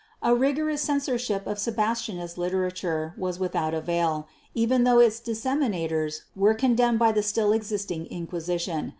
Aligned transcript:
A 0.23 0.33
rigorous 0.33 0.81
censorship 0.81 1.45
of 1.45 1.59
Sebastianist 1.59 2.35
literature 2.35 3.13
was 3.19 3.37
without 3.37 3.75
avail 3.75 4.27
even 4.55 4.83
though 4.83 4.97
its 4.97 5.19
disseminators 5.19 6.23
were 6.35 6.55
condemned 6.55 6.97
by 6.97 7.11
the 7.11 7.21
still 7.21 7.53
existing 7.53 8.07
Inquisition. 8.07 8.89